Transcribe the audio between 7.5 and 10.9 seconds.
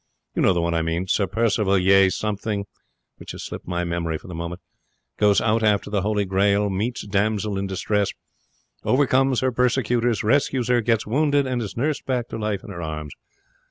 in distress; overcomes her persecutors; rescues her;